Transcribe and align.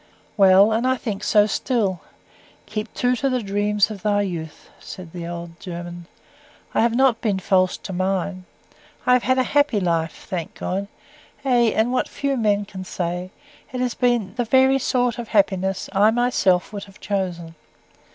"Well, 0.35 0.71
and 0.71 0.87
I 0.87 0.97
think 0.97 1.23
so 1.23 1.45
still. 1.45 2.01
'Keep 2.65 2.95
true 2.95 3.15
to 3.17 3.29
the 3.29 3.43
dreams 3.43 3.91
of 3.91 4.01
thy 4.01 4.23
youth,' 4.23 4.71
saith 4.79 5.11
the 5.13 5.27
old 5.27 5.59
German; 5.59 6.07
I 6.73 6.81
have 6.81 6.95
not 6.95 7.21
been 7.21 7.37
false 7.37 7.77
to 7.77 7.93
mine. 7.93 8.45
I 9.05 9.13
have 9.13 9.21
had 9.21 9.37
a 9.37 9.43
happy 9.53 9.79
life, 9.79 10.25
thank 10.27 10.55
God; 10.55 10.87
ay, 11.45 11.71
and 11.75 11.93
what 11.93 12.09
few 12.09 12.35
men 12.35 12.65
can 12.65 12.83
say, 12.83 13.29
it 13.71 13.79
has 13.79 13.93
been 13.93 14.33
the 14.37 14.43
very 14.45 14.79
sort 14.79 15.19
of 15.19 15.27
happiness 15.27 15.87
I 15.93 16.09
myself 16.09 16.73
would 16.73 16.85
have 16.85 16.99
chosen. 16.99 17.53